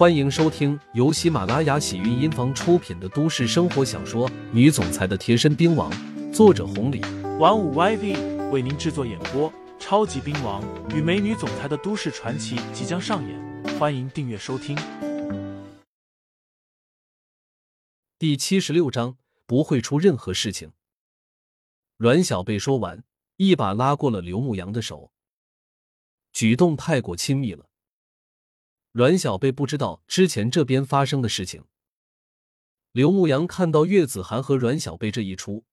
[0.00, 5.92] 欢迎收听由喜马拉雅喜韵音房出品的都市生活小说《女总裁的贴身兵王》，
[6.32, 7.02] 作者红礼，
[7.38, 9.52] 玩五 YV 为您制作演播。
[9.78, 14.74] 超级兵王与美女总裁的都市传奇即将上演，欢迎订阅收听。
[18.18, 20.72] 第七十六章不会出任何事情。
[21.98, 23.04] 阮小贝说完，
[23.36, 25.12] 一把拉过了刘牧阳的手，
[26.32, 27.66] 举动太过亲密了。
[28.92, 31.64] 阮小贝不知道之前这边发生的事情。
[32.90, 35.64] 刘牧阳看到岳子涵和阮小贝这一出，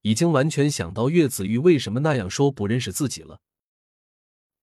[0.00, 3.42] 已经完全想到岳子玉为什么那样说不认识自己了。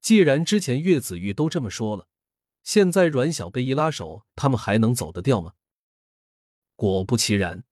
[0.02, 2.08] 既然之前岳子玉都这么说了，
[2.64, 5.54] 现在阮小贝一拉手，他们还能走得掉吗？
[6.76, 7.64] 果不其然。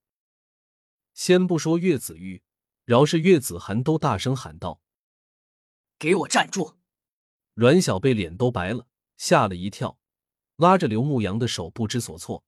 [1.16, 2.44] 先不说岳子玉，
[2.86, 4.82] 饶是岳子涵都大声喊道
[5.98, 6.76] ：“给我站住！”
[7.56, 9.98] 阮小贝脸都白了，吓了一跳。
[10.58, 12.44] 拉着刘牧阳的手，不知所措。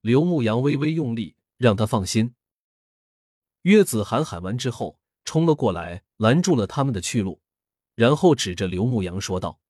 [0.00, 2.34] 刘牧阳微微用力，让他放心。
[3.62, 7.42] 岳子涵喊完之后，冲了过来，拦住了他们的去路，
[7.94, 9.60] 然后指着刘牧阳说道：“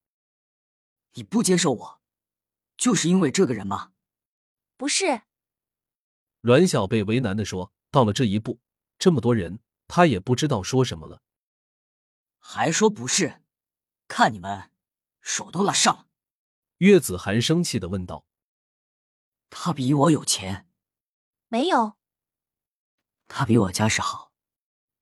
[1.14, 2.02] 你不接受我，
[2.76, 3.92] 就是因为这个人吗
[4.76, 5.22] ？”“不是。”
[6.42, 8.60] 阮小贝为难的说：“到了这一步，
[8.98, 11.22] 这么多人，他也不知道说什么了。
[12.38, 13.40] ”“还说不是？
[14.08, 14.70] 看你们
[15.22, 16.08] 手都拉上了。”
[16.78, 18.26] 岳子涵生气的问道
[19.48, 20.68] ：“他比我有钱？
[21.48, 21.94] 没有。
[23.28, 24.32] 他比我家世好？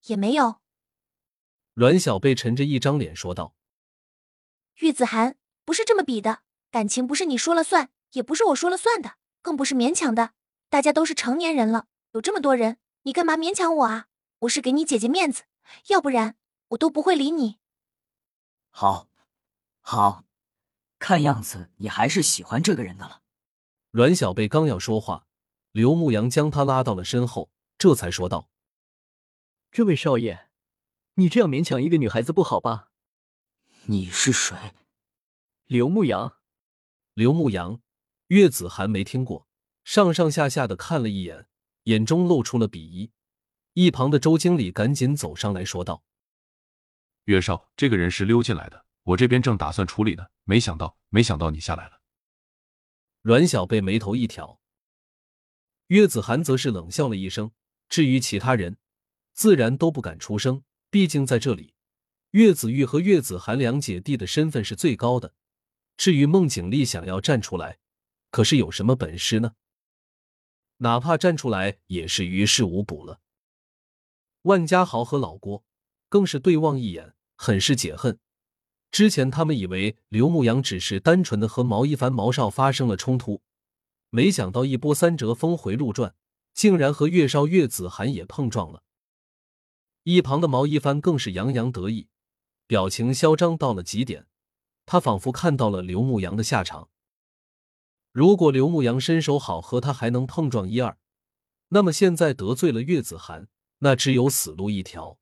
[0.03, 0.61] 也没有。”
[1.75, 3.55] 阮小贝沉着一张脸说道
[4.77, 10.35] ：“岳子涵，不是这么比的，感情不是你说了算，也不是我说了算的，更不是勉强的。
[10.69, 14.09] 大家都是成年人了，有这么多人，你干嘛勉强我啊？
[14.41, 15.45] 我是给你姐姐面子，
[15.89, 16.37] 要不然
[16.69, 17.59] 我都不会理你。”
[18.69, 19.09] 好，
[19.81, 20.25] 好。
[21.03, 23.23] 看样子你还是喜欢这个人的了。
[23.91, 25.27] 阮小贝刚要说话，
[25.73, 28.49] 刘牧阳将他拉到了身后，这才说道
[29.73, 30.49] ：“这位少爷，
[31.15, 32.91] 你这样勉强一个女孩子不好吧？”
[33.87, 34.57] 你是谁？
[35.67, 36.37] 刘牧阳。
[37.15, 37.81] 刘牧阳，
[38.29, 39.49] 岳子涵没听过，
[39.83, 41.49] 上上下下的看了一眼，
[41.83, 43.11] 眼中露出了鄙夷。
[43.73, 46.05] 一旁的周经理赶紧走上来说道
[47.27, 52.01] ：“岳少，这个人是溜进来的。”我这边正打算处理呢，没想到，没想到你下来了。
[53.23, 54.61] 阮小贝眉头一挑，
[55.89, 57.51] 岳子涵则是冷笑了一声。
[57.89, 58.79] 至于其他人，
[59.33, 60.63] 自然都不敢出声。
[60.91, 61.75] 毕竟在这里，
[62.31, 65.35] 岳子玉和岳子涵两姐弟的身份是最高的。
[65.97, 67.79] 至于孟景丽想要站出来，
[68.31, 69.55] 可是有什么本事呢？
[70.79, 73.21] 哪怕站出来，也是于事无补了。
[74.43, 75.65] 万家豪和老郭
[76.09, 78.19] 更是对望一眼，很是解恨。
[78.93, 83.41] 之前他们以为刘牧阳只是单纯的和毛一凡、毛少发生了冲突，
[84.11, 86.15] 没想到一波三折，峰回路转，
[86.53, 88.83] 竟然和岳少、岳子涵也碰撞了。
[90.03, 92.09] 一旁的毛一帆更是洋洋得意，
[92.67, 94.27] 表情嚣张到了极点。
[94.85, 96.91] 他仿佛看到了刘牧阳的下场。
[98.13, 100.99] 如果刘牧阳身手好，和他还能碰撞一二，
[101.69, 103.49] 那么现在得罪了岳子涵，
[103.79, 105.17] 那只有死路一条。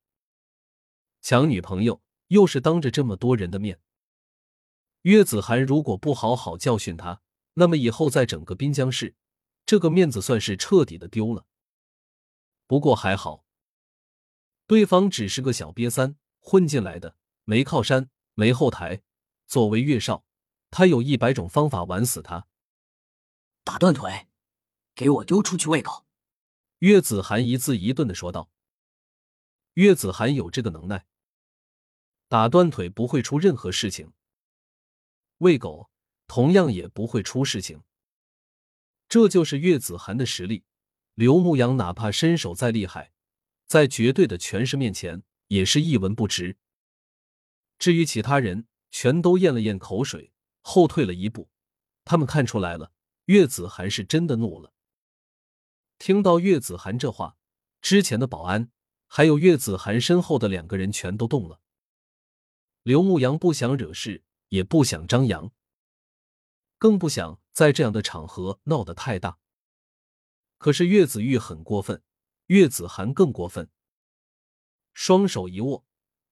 [1.21, 2.01] 抢女朋友。
[2.31, 3.81] 又是当着这么多人的面，
[5.01, 7.21] 岳子涵如果不好好教训他，
[7.55, 9.15] 那么以后在整个滨江市，
[9.65, 11.45] 这个面子算是彻底的丢了。
[12.67, 13.43] 不过还好，
[14.65, 19.03] 对方只是个小瘪三，混进来的，没靠山，没后台。
[19.45, 20.23] 作为岳少，
[20.69, 22.47] 他有一百种方法玩死他。
[23.65, 24.29] 打断腿，
[24.95, 26.05] 给我丢出去喂狗！
[26.79, 28.49] 岳子涵一字一顿的说道。
[29.73, 31.05] 岳子涵有这个能耐。
[32.31, 34.13] 打断腿不会出任何事情，
[35.39, 35.89] 喂狗
[36.27, 37.83] 同样也不会出事情。
[39.09, 40.63] 这就是岳子涵的实力。
[41.15, 43.11] 刘牧阳哪怕身手再厉害，
[43.67, 46.55] 在绝对的权势面前也是一文不值。
[47.77, 50.31] 至于其他人，全都咽了咽口水，
[50.61, 51.49] 后退了一步。
[52.05, 52.93] 他们看出来了，
[53.25, 54.71] 岳子涵是真的怒了。
[55.99, 57.35] 听到岳子涵这话，
[57.81, 58.71] 之前的保安
[59.05, 61.59] 还有岳子涵身后的两个人全都动了。
[62.83, 65.51] 刘牧阳不想惹事，也不想张扬，
[66.79, 69.37] 更不想在这样的场合闹得太大。
[70.57, 72.01] 可是岳子玉很过分，
[72.47, 73.69] 岳子涵更过分。
[74.93, 75.85] 双手一握，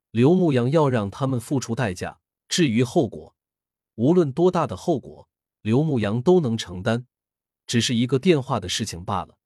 [0.09, 2.19] 刘牧阳要让他们付出代价。
[2.47, 3.35] 至于后果，
[3.93, 5.29] 无论多大的后果，
[5.61, 7.05] 刘牧阳都能承担，
[7.67, 9.37] 只是一个电话的事情罢了。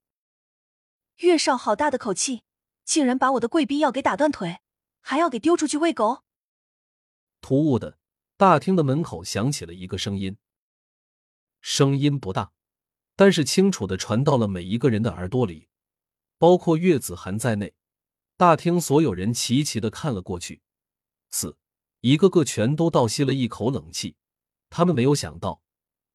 [1.18, 2.44] 岳少好大的口气，
[2.86, 4.62] 竟然把我的贵宾要给打断腿，
[5.02, 6.24] 还要给丢出去喂狗。
[7.44, 8.00] 突兀的，
[8.38, 10.38] 大厅的门口响起了一个声音。
[11.60, 12.54] 声音不大，
[13.18, 15.68] 但是清楚的传到了每一个人的耳朵里，
[16.38, 17.76] 包括岳子涵在内。
[18.38, 20.62] 大厅所有人齐齐的看了过去，
[21.30, 21.58] 四
[22.00, 24.16] 一个个全都倒吸了一口冷气。
[24.70, 25.62] 他们没有想到，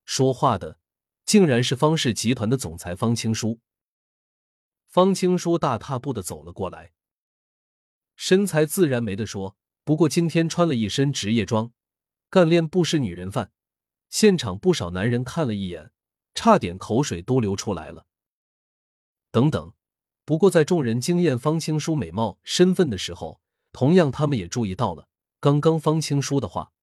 [0.06, 0.80] 说话的
[1.26, 3.60] 竟然是方氏集团的总裁方青书。
[4.86, 6.92] 方青书大踏步的走了过来，
[8.16, 9.56] 身材自然没得说，
[9.88, 11.72] 不过今天穿了一身职业装，
[12.28, 13.52] 干练不失女人范。
[14.10, 15.92] 现场不少男人看了一眼，
[16.34, 18.06] 差点口水都流出来了。
[19.30, 19.72] 等等。
[20.26, 23.40] 不过，在众人惊艳方青书美貌、身份的时候，
[23.72, 25.08] 同样他们也注意到了
[25.40, 26.74] 刚刚方青书的话。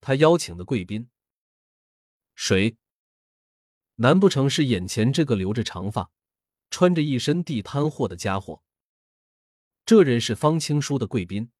[0.00, 1.10] 他邀请的贵宾，
[2.34, 2.78] 谁？
[3.96, 6.10] 难不成是眼前这个留着长发、
[6.70, 8.62] 穿着一身地摊货的家伙？
[9.84, 11.50] 这人是方青书的贵宾？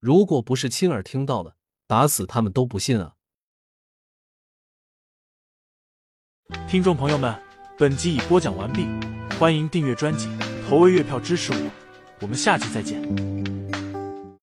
[0.00, 1.56] 如果不是亲耳听到了，
[1.86, 3.14] 打死他们都不信啊！
[6.68, 7.34] 听众朋友们，
[7.78, 8.86] 本集已播讲完毕。
[9.38, 10.28] 欢迎订阅专辑，
[10.68, 11.70] 投喂月票支持我，
[12.20, 13.35] 我们下集再见。